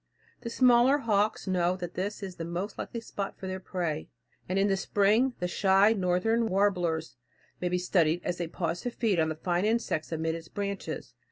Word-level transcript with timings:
The 0.41 0.49
smaller 0.49 0.97
hawks 0.97 1.45
know 1.45 1.75
that 1.75 1.93
this 1.93 2.23
is 2.23 2.39
a 2.39 2.43
most 2.43 2.79
likely 2.79 3.01
spot 3.01 3.37
for 3.37 3.45
their 3.45 3.59
prey; 3.59 4.09
and 4.49 4.57
in 4.57 4.75
spring 4.75 5.35
the 5.37 5.47
shy 5.47 5.93
northern 5.93 6.47
warblers 6.47 7.17
may 7.59 7.69
be 7.69 7.77
studied 7.77 8.21
as 8.23 8.39
they 8.39 8.47
pause 8.47 8.81
to 8.81 8.89
feed 8.89 9.19
on 9.19 9.29
the 9.29 9.35
fine 9.35 9.63
insects 9.63 10.11
amid 10.11 10.33
its 10.33 10.47
branches. 10.47 11.13